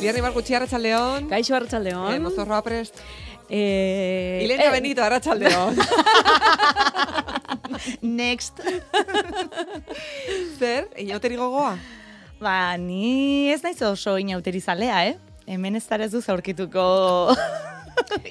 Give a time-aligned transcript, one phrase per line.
[0.00, 1.26] Bierri bar gutxi arratsaldeon.
[1.28, 2.14] Kaixo Arratsaldeon.
[2.14, 2.96] Eh, mozorroa prest.
[3.50, 5.76] Eh, Ilenia eh, Benito arratsaldeon.
[8.20, 8.62] Next.
[10.58, 11.74] Zer, inauteri gogoa?
[12.40, 15.18] Ba, ni ez naiz oso inauterizalea, eh?
[15.44, 17.34] Hemen ez ez duz aurkituko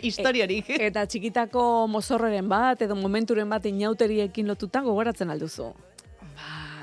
[0.08, 0.74] historiorik.
[0.74, 5.70] Eta txikitako mozorroren bat, edo momenturen bat inauteriekin lotuta gogoratzen alduzu.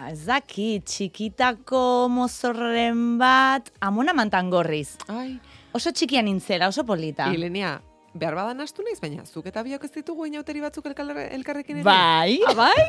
[0.06, 4.97] Ez daki, txikitako mozorren bat, amona mantan gorriz.
[5.10, 5.38] Ai,
[5.77, 7.27] Oso txikia nintzela, oso polita.
[7.34, 7.74] Ilenia,
[8.16, 11.84] behar badan astu naiz, baina zuk eta biok ez ditugu inauteri batzuk elkar- elkarrekin ere?
[11.84, 12.87] Bai, Ah, bai?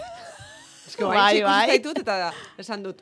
[0.88, 1.42] Eske bai, bai.
[1.44, 1.68] bai.
[1.74, 2.32] zaitut eta
[2.64, 3.02] esan dut.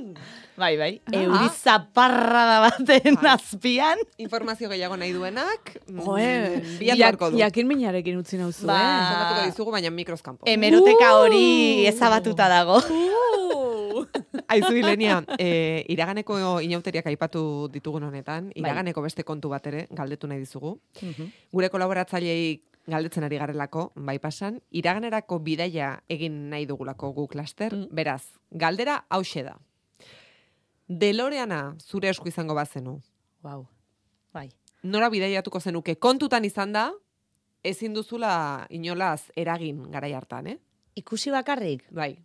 [0.00, 0.14] Mm,
[0.56, 0.92] bai, bai.
[1.06, 1.16] Ah.
[1.20, 3.30] Euri zaparra da baten Bai.
[3.34, 3.98] azpian.
[4.18, 7.38] informazio gehiago nahi duenak, mm, Joe, du.
[7.38, 8.76] jakin minarekin utzi nauzu, Ba.
[8.80, 9.08] eh?
[9.10, 10.46] Kontatuko dizugu, baina mikroskampo.
[10.46, 11.88] Hemeroteka hori Uh.
[11.88, 12.78] ezabatuta dago.
[12.78, 14.06] Uh.
[14.48, 20.40] Aizu, Ilenia, e, iraganeko inauteriak aipatu ditugun honetan, iraganeko beste kontu bat ere galdetu nahi
[20.40, 20.78] dizugu.
[21.52, 27.88] Gure kolaboratzailei galdetzen ari garelako, bai pasan, iraganerako bidaia egin nahi dugulako guk laster, Mm.
[27.92, 29.56] beraz, galdera hause da.
[30.90, 32.96] Deloreana zure esku izango bazenu,
[33.44, 33.66] Wow.
[34.34, 34.48] Bai.
[34.82, 36.90] nora bidaiatuko zenuke kontutan izan da,
[37.64, 40.56] ezin duzula inolaz eragin garai hartan, eh?
[40.96, 41.84] Ikusi bakarrik?
[41.90, 42.18] Bai,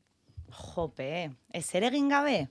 [0.49, 2.47] Jope, ez ere egin gabe?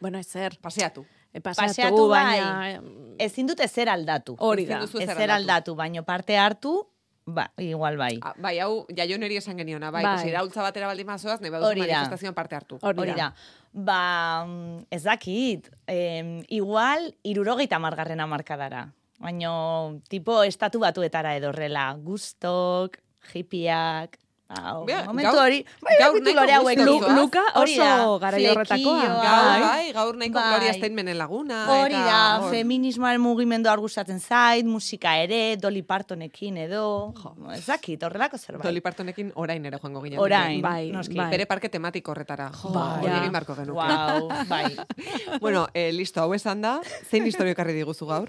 [0.00, 0.56] Bueno, ezer.
[0.62, 1.04] paseatu.
[1.32, 2.24] E, pasatu, Paseatu bai.
[2.40, 2.82] baina...
[3.18, 4.36] Ezin dut ezer aldatu.
[4.38, 4.80] Hori Ezin da.
[4.80, 5.34] duzu Ezer ezer aldatu.
[5.42, 6.86] aldatu, baino parte hartu,
[7.26, 8.18] ba, igual bai.
[8.22, 10.16] Ah, bai, hau, jaioneri esan geniona, bai, Bai.
[10.22, 10.28] bai.
[10.30, 12.78] iraultza batera baldin mazoaz, nahi baduzu manifestazioan parte hartu.
[12.82, 13.34] Hori, Hori da.
[13.74, 18.92] Ba, mm, ez dakit, em, igual, irurogeita margarren amarkadara.
[19.18, 21.88] Baino, tipo, estatu batuetara edorrela.
[21.98, 23.00] Gustok,
[23.32, 26.94] hipiak, Ba, Bea, momentu gaur- hori, bai, gaur bai, nahiko kolore hauek Lu.
[27.16, 29.00] Luka oso garai horretakoa.
[29.00, 29.60] Gaur, Bai.
[29.62, 30.50] bai, gaur nahiko Bai.
[30.50, 31.62] Gloria Steinmanen laguna.
[31.72, 32.50] Hori eta da, hor.
[32.52, 37.14] feminismoaren mugimendu hor gustatzen zait, musika ere, Dolly Partonekin edo,
[37.54, 38.64] ez dakit, horrelako zerbait.
[38.68, 40.18] Dolly Partonekin orain ere joango ginen.
[40.20, 41.16] Orain, Bai, noski.
[41.16, 41.30] bai.
[41.30, 42.50] Bere parke tematiko horretara.
[42.52, 43.00] Jo, Bai.
[43.00, 43.80] hori egin barko genuke.
[43.80, 44.76] Wow, bai.
[45.40, 46.80] bueno, eh, listo, hau esan da,
[47.10, 48.28] zein historio ekarri diguzu gaur?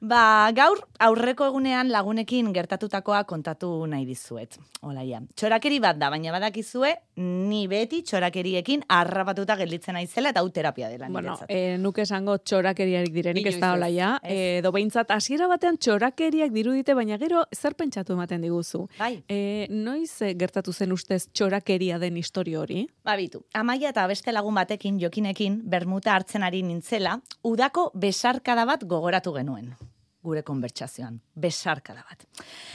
[0.00, 4.58] Ba, gaur aurreko egunean lagunekin gertatutakoa kontatu nahi dizuet.
[4.82, 5.22] Olaia.
[5.34, 11.08] Txorakeri bat da, baina badakizue, ni beti txorakeriekin arrapatuta gelditzen naizela eta hau terapia dela
[11.08, 11.48] Bueno, niretzat.
[11.50, 13.72] e, nuke esango txorakeriarik direnik ez da.
[13.76, 14.20] Ez.
[14.22, 18.86] E, do behintzat, hasiera batean txorakeriak dirudite, baina gero zer pentsatu ematen diguzu.
[18.98, 22.86] Bai, E, noiz eh, gertatu zen ustez txorakeria den historio hori?
[23.04, 23.44] babitu.
[23.54, 29.74] Amaia eta beste lagun batekin, jokinekin, bermuta hartzen ari nintzela, udako besarkada bat gogoratu genuen
[30.26, 31.20] gure konbertsazioan.
[31.34, 32.26] Besarkada bat.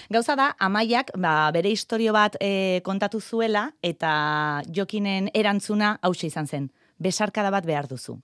[0.09, 6.47] Gauza da, amaiak ba, bere historio bat e, kontatu zuela eta jokinen erantzuna hause izan
[6.47, 6.69] zen.
[7.01, 8.19] Besarkada bat behar duzu.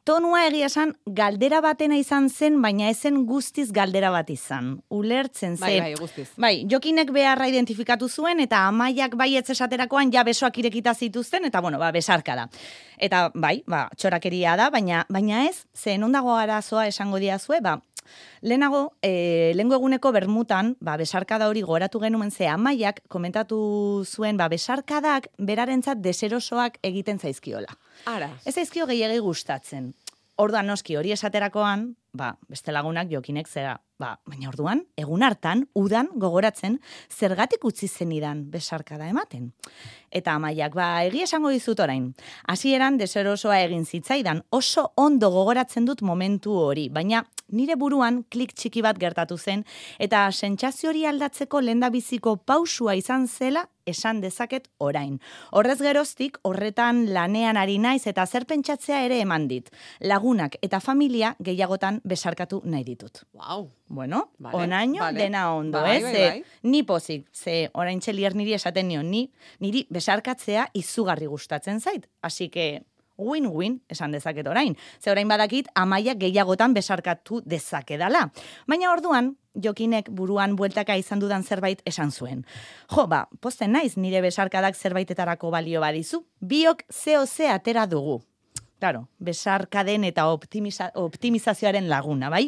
[0.00, 4.70] Tonua egia esan, galdera batena izan zen, baina ezen guztiz galdera bat izan.
[4.96, 5.60] Ulertzen zen.
[5.60, 6.24] Bai, bai, guztiz.
[6.40, 11.78] Bai, jokinek beharra identifikatu zuen, eta amaiak baietz esaterakoan ja besoak irekita zituzten, eta bueno,
[11.78, 12.46] ba, besarka da.
[12.96, 17.76] Eta bai, ba, txorakeria da, baina baina ez, ze ondago arazoa esango diazue, ba,
[18.40, 24.48] lehenago, e, lehengo eguneko bermutan, ba, besarkada hori goratu genuen ze amaiak komentatu zuen, ba,
[24.48, 27.76] besarkadak berarentzat deserosoak egiten zaizkiola.
[28.06, 28.30] Ara.
[28.44, 29.92] Ez zaizkio gehiagi gustatzen.
[30.40, 36.08] Orduan noski hori esaterakoan, ba, beste lagunak jokinek zera, ba, baina orduan, egun hartan, udan
[36.20, 36.78] gogoratzen,
[37.12, 39.50] zergatik utzi zenidan besarkada ematen.
[40.10, 42.08] Eta amaiak, ba, egia esango dizut orain.
[42.48, 48.82] Hasieran deserosoa egin zitzaidan, oso ondo gogoratzen dut momentu hori, baina nire buruan klik txiki
[48.82, 49.64] bat gertatu zen,
[49.98, 55.18] eta sentsazio hori aldatzeko lendabiziko pausua izan zela esan dezaket orain.
[55.56, 59.70] Horrez geroztik, horretan lanean ari naiz eta zer pentsatzea ere eman dit.
[60.00, 63.22] Lagunak eta familia gehiagotan besarkatu nahi ditut.
[63.34, 63.70] Wow.
[63.88, 65.18] Bueno, Vale, onaino vale.
[65.18, 66.02] dena ondo, Bai, ez?
[66.02, 66.44] bai, bai.
[66.62, 69.30] Ni pozik, ze orain txelier niri esaten nion, ni,
[69.60, 72.06] niri besarkatzea izugarri gustatzen zait.
[72.22, 72.82] Así que
[73.20, 74.76] win-win esan dezaket orain.
[74.98, 78.30] Ze orain badakit amaia gehiagotan besarkatu dezakedala.
[78.66, 82.46] Baina orduan, jokinek buruan bueltaka izan dudan zerbait esan zuen.
[82.88, 88.22] Jo, ba, posten naiz nire besarkadak zerbaitetarako balio badizu, biok zeo ze atera dugu.
[88.80, 92.46] Claro, besarkaden eta optimiza, optimizazioaren laguna, bai?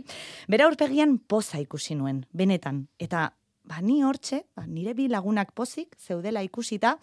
[0.49, 2.87] Bera aurpegian poza ikusi nuen, benetan.
[2.97, 3.27] Eta,
[3.69, 6.95] ba, ni hortxe, ba, nire bi lagunak pozik, zeudela ikusita,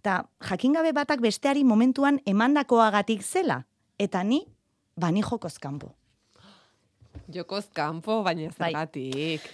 [0.00, 3.66] eta jakingabe batak besteari momentuan emandakoagatik zela.
[4.00, 4.40] Eta ni,
[4.96, 5.92] ba, ni jokoz kanpo.
[7.28, 8.72] Jokoz kanpo, baina Bai.
[8.72, 9.52] zergatik.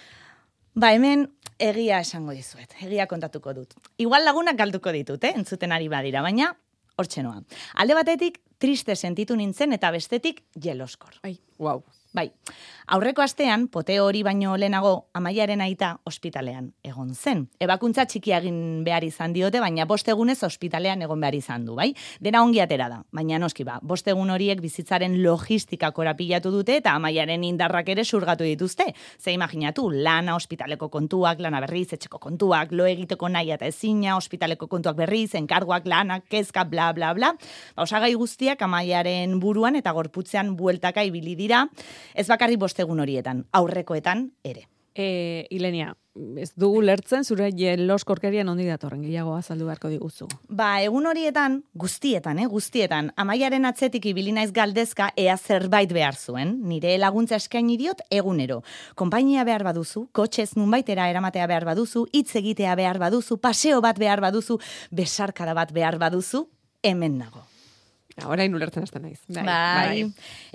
[0.79, 1.27] Ba, hemen
[1.59, 3.75] egia esango dizuet, egia kontatuko dut.
[3.99, 5.35] Igual lagunak galduko ditut, eh?
[5.35, 6.53] entzuten ari badira, baina
[6.99, 7.43] hortxe noa.
[7.75, 11.15] Alde batetik, triste sentitu nintzen eta bestetik jeloskor.
[11.23, 11.83] Ai, Wow.
[12.19, 12.33] Bai,
[12.91, 17.45] aurreko astean, pote hori baino lehenago, amaiaren aita ospitalean egon zen.
[17.63, 21.93] Ebakuntza txiki egin behar izan diote, baina bost egunez ospitalean egon behar izan du, bai?
[22.25, 26.97] Dena ongi atera da, baina noski ba, bost egun horiek bizitzaren logistika korapilatu dute eta
[26.99, 28.89] amaiaren indarrak ere surgatu dituzte.
[29.21, 34.67] Ze imaginatu, lana, ospitaleko kontuak, lana berriz, etxeko kontuak, lo egiteko nahi eta ezina, ospitaleko
[34.67, 37.35] kontuak berriz, enkarguak, lana, kezka, bla, bla, bla.
[37.77, 41.67] Ba, osagai guztiak amaiaren buruan eta gorputzean bueltaka ibili dira,
[42.15, 44.69] ez bakarri bostegun horietan, aurrekoetan ere.
[44.99, 45.95] E, Ilenia,
[46.39, 50.29] ez dugu lertzen zure jelos korkerian ondi datorren gehiago azaldu beharko diguzu.
[50.49, 56.57] Ba, egun horietan, guztietan, eh, guztietan, amaiaren atzetik ibili naiz galdezka ea zerbait behar zuen.
[56.69, 58.63] Nire laguntza eskaini diot egunero.
[58.95, 64.21] Konpainia behar baduzu, kotxez nunbaitera eramatea behar baduzu, hitz egitea behar baduzu, paseo bat behar
[64.21, 64.59] baduzu,
[64.91, 66.49] besarkada bat behar baduzu,
[66.83, 67.48] hemen nago.
[68.27, 69.21] Orain ulertzen hasten naiz.
[69.29, 70.07] Bai.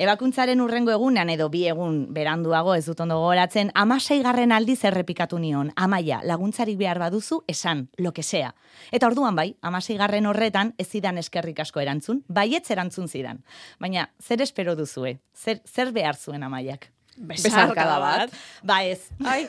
[0.01, 5.39] Ebakuntzaren urrengo egunean edo bi egun beranduago ez dut ondo gogoratzen, amasei garren aldiz errepikatu
[5.39, 8.53] nion, amaia, laguntzarik behar baduzu, esan, lo que sea.
[8.91, 13.43] Eta orduan bai, amasei garren horretan ez zidan eskerrik asko erantzun, baietz erantzun zidan.
[13.79, 15.19] Baina, zer espero duzue?
[15.33, 16.92] Zer, zer behar zuen amaiak?
[17.17, 18.33] Besarkada bat.
[18.65, 19.09] Ba ez.
[19.25, 19.45] Ai.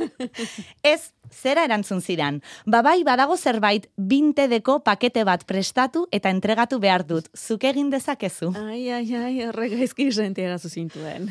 [0.92, 2.40] ez, zera erantzun zidan.
[2.66, 7.28] Ba bai, badago zerbait, bintedeko pakete bat prestatu eta entregatu behar dut.
[7.36, 8.52] Zuk egin dezakezu.
[8.56, 11.30] Ai, ai, ai, horregaizki sentiera zuzintuen.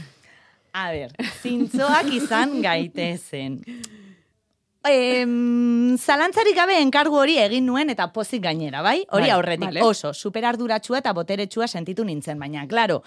[0.74, 3.57] A ber, zintzoak izan gaitezen.
[4.87, 9.03] Em, zalantzarik gabe enkargu hori egin nuen eta pozik gainera, bai?
[9.11, 9.81] Hori Bai, aurretik vale.
[9.83, 13.01] oso superarduratsua eta boteretsua sentitu nintzen, baina, claro,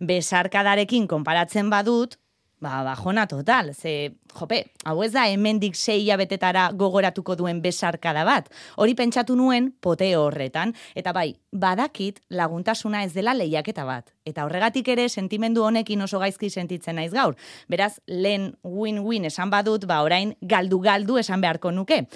[0.00, 2.16] besarkadarekin konparatzen badut,
[2.60, 8.48] ba, bajona total, ze, jope, hau ez da hemendik sei hilabetetara gogoratuko duen besarkada bat.
[8.76, 14.10] Hori pentsatu nuen pote horretan, eta bai, badakit laguntasuna ez dela lehiaketa bat.
[14.26, 17.36] Eta horregatik ere sentimendu honekin oso gaizki sentitzen naiz gaur.
[17.68, 22.06] Beraz, lehen win-win esan badut, ba orain galdu-galdu esan beharko nuke.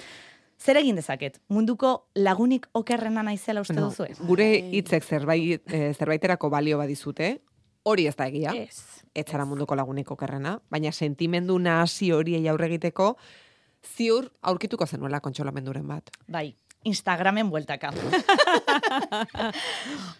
[0.63, 1.41] Zer egin dezaket?
[1.51, 4.13] Munduko lagunik okerrena naizela uste No, duzue?
[4.27, 7.41] gure hitzek zerbait, eh, zerbaiterako balio badizute,
[7.83, 8.53] hori ez da egia.
[8.55, 9.03] Ez.
[9.13, 13.13] Ez zara munduko lagunik okerrena, baina sentimendu nahasi horiei aurre egiteko,
[13.83, 16.09] ziur aurkituko zenuela kontsolamenduren bat.
[16.27, 16.53] Bai,
[16.83, 17.93] Instagramen bueltaka.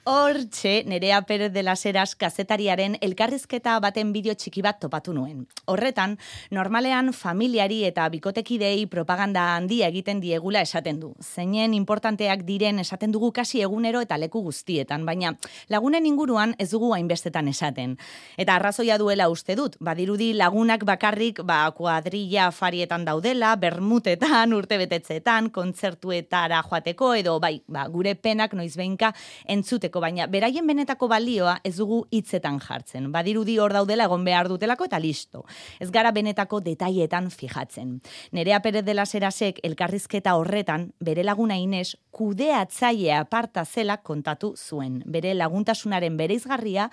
[0.03, 5.47] Hortxe, Nerea Perez de las Heras kazetariaren elkarrizketa baten bideo txiki bat topatu nuen.
[5.65, 6.17] Horretan,
[6.51, 11.13] normalean familiari eta bikotekidei propaganda handia egiten diegula esaten du.
[11.19, 15.35] Zeinen importanteak diren esaten dugu kasi egunero eta leku guztietan, baina
[15.67, 17.97] lagunen inguruan ez dugu hainbestetan esaten.
[18.37, 26.52] Eta arrazoia duela uste dut, badirudi lagunak bakarrik ba, kuadrilla farietan daudela, bermutetan, urtebetetzeetan, kontzertuetara
[26.61, 29.13] joateko, edo bai, ba, gure penak noizbeinka
[29.49, 33.11] entzuteko, baina beraien benetako balioa ez dugu hitzetan jartzen.
[33.11, 35.45] Badirudi hor daudela egon behar dutelako eta listo.
[35.79, 37.99] Ez gara benetako detailetan fijatzen.
[38.31, 45.01] Nerea Perez de las Herasek elkarrizketa horretan, bere laguna Ines, kudeatzaile aparta zela kontatu zuen.
[45.05, 46.89] Bere laguntasunaren bereizgarria,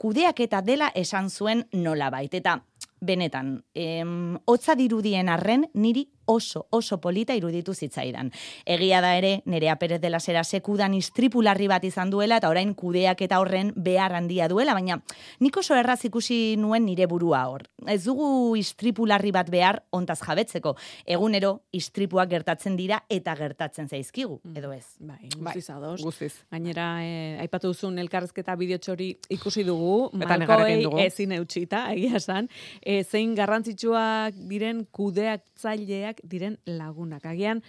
[0.00, 2.32] kudeaketa dela esan zuen nolabait.
[2.34, 2.60] Eta
[3.00, 8.30] benetan, em, hotza dirudien arren niri oso, oso polita iruditu zitzaidan.
[8.64, 12.72] Egia da ere, Nerea Perez de la Sera sekudan istripularri bat izan duela eta orain
[12.78, 15.00] kudeak eta horren behar handia duela, baina
[15.40, 17.66] nik oso erraz ikusi nuen nire burua hor.
[17.90, 20.76] Ez dugu istripularri bat behar ontaz jabetzeko.
[21.06, 24.84] Egunero istripuak gertatzen dira eta gertatzen zaizkigu, edo ez.
[25.00, 26.00] Bai, Bai, guztiz ados.
[26.04, 26.32] Guztiz.
[26.52, 30.98] Gainera, eh, aipatu duzun elkarrezketa bideotxori ikusi dugu, Eta malkoei dugu.
[31.02, 32.48] ezin eutxita, egia esan,
[32.80, 37.26] e, zein garrantzitsuak diren kudeatzaileak diren lagunak.
[37.26, 37.62] Agian,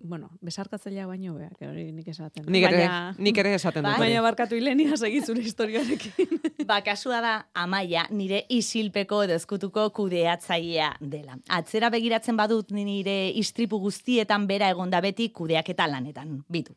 [0.00, 2.44] bueno, besarkatzaileak baino beak, hori nik esaten.
[2.46, 3.90] Nik ere, Baina- nik ere esaten dut.
[3.92, 4.08] Bai.
[4.08, 6.38] Baina barkatu hilenia segi zure historiarekin.
[6.68, 11.38] Ba, kasua da amaia nire isilpeko edo ezkutuko kudeatzailea dela.
[11.48, 16.42] Atzera begiratzen badut nire istripu guztietan bera egonda beti kudeaketa lanetan.
[16.48, 16.74] Bitu.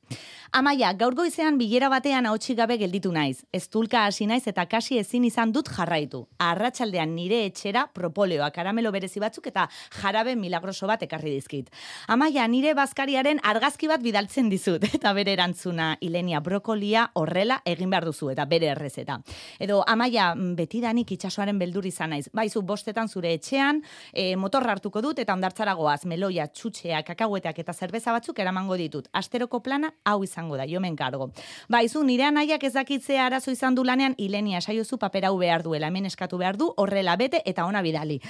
[0.53, 3.43] Amaia, gaur goizean bilera batean hautsi gabe gelditu naiz.
[3.53, 6.25] Ez tulka hasi naiz eta kasi ezin izan dut jarraitu.
[6.39, 9.67] Arratsaldean nire etxera propoleoa, karamelo berezi batzuk eta
[10.01, 11.69] jarabe milagroso bat ekarri dizkit.
[12.07, 12.73] Amaia, nire
[13.11, 14.83] bazkariaren argazki bat bidaltzen dizut.
[14.95, 19.17] Eta bere erantzuna, Ilenia brokolia horrela egin behar duzu eta bere errezeta.
[19.59, 22.29] Edo, amaia, betidanik itsasoaren beldur izan naiz.
[22.33, 23.81] Baizu, bostetan zure etxean,
[24.13, 29.09] e, motorra hartuko dut eta ondartzara goaz, meloia, txutxeak, kakauetak eta zerbeza batzuk eramango ditut.
[29.13, 31.31] Asteroko plana hau izango da, jomen kargo.
[31.69, 35.87] Baizu, nire anaiak ez dakitzea arazo izan du lanean, Ilenia esaiozu paper hau behar duela,
[35.91, 38.21] hemen eskatu behar du, horrela bete eta ona bidali.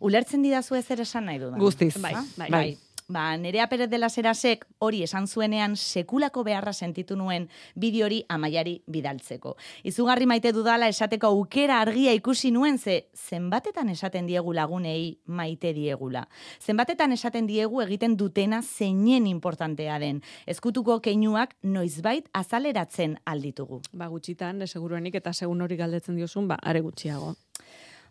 [0.00, 1.60] Ulertzen didazu ezer esan nahi dudan.
[1.60, 1.94] Guztiz.
[2.02, 2.50] Bai, Ah, bai.
[2.50, 2.85] bai.
[3.08, 8.24] Ba, nerea Perez de la Serasek hori esan zuenean sekulako beharra sentitu nuen bideo hori
[8.28, 9.56] amaiari bidaltzeko.
[9.84, 16.26] Izugarri maite dudala esateko aukera argia ikusi nuen ze zenbatetan esaten diegu lagunei maite diegula.
[16.60, 20.22] Zenbatetan esaten diegu egiten dutena zeinen importantea den.
[20.46, 23.82] Ezkutuko keinuak noizbait azaleratzen alditugu.
[23.92, 27.36] Ba, gutxitan, seguruenik eta segun hori galdetzen diozun, ba, are gutxiago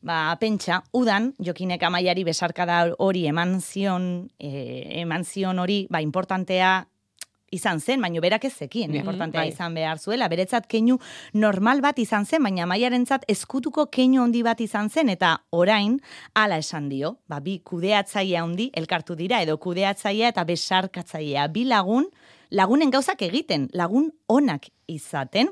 [0.05, 6.85] ba, pentsa, udan, jokinek amaiari besarkada hori eman zion, e, eman zion hori, ba, importantea
[7.55, 9.49] izan zen, baina berak ez zekien, importantea bai.
[9.53, 10.27] izan behar zuela.
[10.31, 10.97] Beretzat keinu
[11.33, 15.99] normal bat izan zen, baina maiarentzat eskutuko keinu handi bat izan zen, eta orain,
[16.35, 22.09] ala esan dio, ba, bi kudeatzaia handi elkartu dira, edo kudeatzaia eta besarkatzaia, bi lagun,
[22.51, 25.49] lagunen gauzak egiten, lagun onak izaten.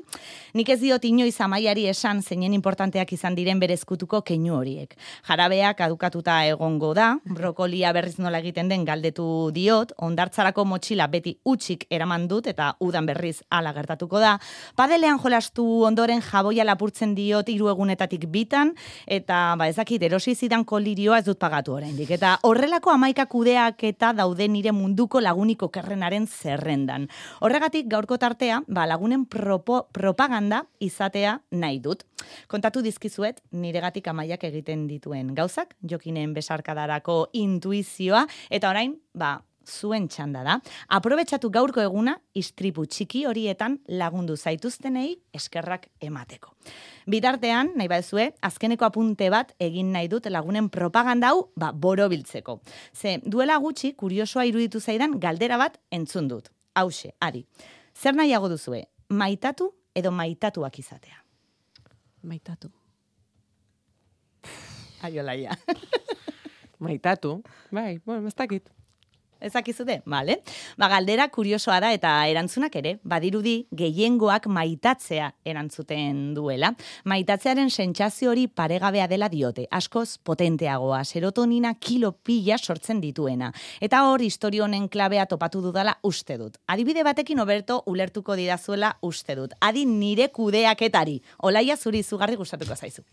[0.54, 4.94] Nik ez diot inoiz amaiari esan zeinen importanteak izan diren berezkutuko keinu horiek.
[5.28, 11.86] Jarabeak adukatuta egongo da, brokolia berriz nola egiten den galdetu diot, ondartzarako motxila beti utxik
[11.90, 14.36] eraman dut eta udan berriz ala gertatuko da.
[14.76, 18.74] Padelean jolastu ondoren jaboia lapurtzen diot hiru egunetatik bitan,
[19.06, 22.10] eta ba ezakit erosi zidan kolirioa ez dut pagatu oraindik.
[22.14, 27.08] Eta horrelako amaika kudeak eta daude nire munduko laguniko kerrenaren zerrendan.
[27.40, 32.04] Horregatik gaurko tartea, ba lagunen propaganda izatea nahi dut.
[32.48, 40.42] Kontatu dizkizuet, niregatik amaiak egiten dituen gauzak, jokinen besarkadarako intuizioa, eta orain, ba, zuen txanda
[40.44, 40.58] da.
[40.92, 46.54] Aprobetxatu gaurko eguna, istripu txiki horietan lagundu zaituztenei eskerrak emateko.
[47.10, 52.60] Bitartean, nahi badezue, azkeneko apunte bat egin nahi dut lagunen propaganda hau ba, boro biltzeko.
[52.94, 56.50] Ze, duela gutxi, kuriosoa iruditu zaidan, galdera bat entzun dut.
[56.74, 57.44] Hauxe, ari.
[57.94, 61.16] Zer nahiago duzue, maitatu edo maitatuak izatea?
[62.22, 62.70] Maitatu.
[65.02, 65.56] Aiolaia.
[66.84, 67.42] maitatu.
[67.72, 68.70] Bai, bueno, ez dakit
[69.44, 70.40] ezakizude, bale?
[70.80, 76.72] Ba, galdera kuriosoa da eta erantzunak ere, badirudi gehiengoak maitatzea erantzuten duela.
[77.10, 83.52] Maitatzearen sentsazio hori paregabea dela diote, askoz potenteagoa, serotonina kilo pila sortzen dituena.
[83.80, 86.58] Eta hor, historio honen klabea topatu dudala uste dut.
[86.66, 89.54] Adibide batekin oberto ulertuko didazuela uste dut.
[89.60, 93.04] Adi nire kudeaketari, olaia zuri zugarri gustatuko zaizu.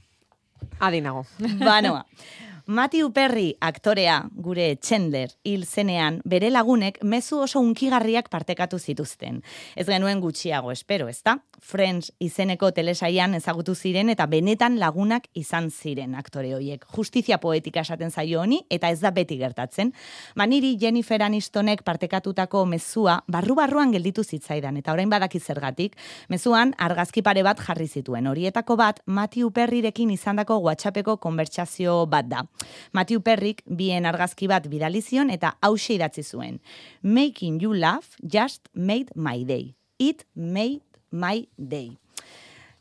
[0.80, 1.26] Adinago.
[1.60, 2.06] Banoa.
[2.68, 9.42] Matthew Perry aktorea gure Chandler hil zenean bere lagunek mezu oso unkigarriak partekatu zituzten.
[9.76, 11.40] Ez genuen gutxiago espero, ezta?
[11.62, 16.86] Friends izeneko telesaian ezagutu ziren eta benetan lagunak izan ziren aktore horiek.
[16.96, 19.94] Justizia poetika esaten zaio honi eta ez da beti gertatzen.
[20.36, 25.98] Maniri Jennifer Anistonek partekatutako mezua barru-barruan gelditu zitzaidan eta orain badaki zergatik,
[26.30, 28.28] mezuan argazki pare bat jarri zituen.
[28.28, 32.46] Horietako bat Matthew Perryrekin izandako WhatsAppeko konbertsazio bat da.
[32.92, 36.60] Matthew Perrik bien argazki bat bidalizion eta hause idatzi zuen.
[37.02, 39.76] Making you laugh just made my day.
[40.00, 41.98] It made my day.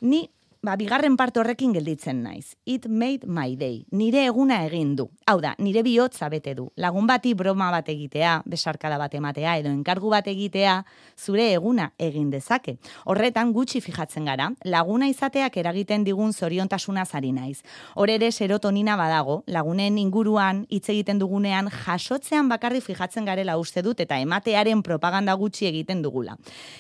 [0.01, 0.31] Ni
[0.63, 2.57] ba, bigarren parte horrekin gelditzen naiz.
[2.65, 3.87] It made my day.
[3.91, 5.09] Nire eguna egin du.
[5.27, 6.69] Hau da, nire bihotza bete du.
[6.77, 10.75] Lagun bati broma bat egitea, besarkada bat ematea, edo enkargu bat egitea,
[11.17, 12.77] zure eguna egin dezake.
[13.07, 17.63] Horretan gutxi fijatzen gara, laguna izateak eragiten digun zoriontasuna zari naiz.
[17.95, 24.01] Hor ere serotonina badago, lagunen inguruan hitz egiten dugunean jasotzean bakarri fijatzen garela uste dut
[24.01, 26.37] eta ematearen propaganda gutxi egiten dugula.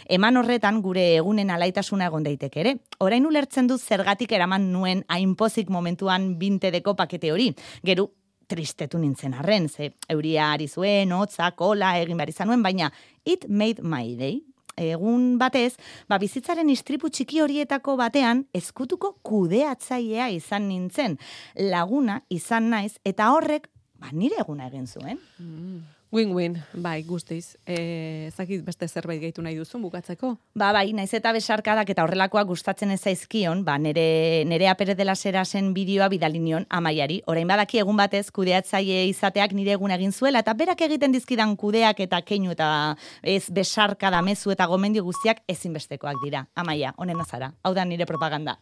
[0.08, 2.76] Eman horretan gure egunen alaitasuna egon daiteke ere.
[3.00, 7.50] Orain ulertzen du zergatik eraman nuen hainpozik momentuan bintedeko pakete hori.
[7.86, 8.08] Geru,
[8.50, 12.90] tristetu nintzen arren, ze euria ari zuen, hotza, kola, egin behar izan baina
[13.24, 14.40] it made my day,
[14.80, 15.76] egun batez,
[16.08, 21.18] ba, bizitzaren istripu txiki horietako batean, ezkutuko kudeatzailea izan nintzen,
[21.70, 23.68] laguna izan naiz, eta horrek,
[24.00, 25.20] ba, nire eguna egin zuen.
[25.38, 25.99] Mm.
[26.10, 27.56] Win-win, bai, guztiz.
[27.70, 30.32] E, zakit beste zerbait gehitu nahi duzun bukatzeko?
[30.58, 35.14] Ba, bai, naiz eta besarkadak eta horrelakoak gustatzen ez zaizkion, ba, nere, nere apere dela
[35.14, 37.20] zen bideoa bidalinion amaiari.
[37.26, 42.00] Orain badaki egun batez kudeatzaile izateak nire egun egin zuela, eta berak egiten dizkidan kudeak
[42.00, 46.48] eta keinu eta ez besarkada mezu eta gomendio guztiak ezinbestekoak dira.
[46.56, 47.52] Amaia, honen azara.
[47.62, 48.58] Hau da nire propaganda.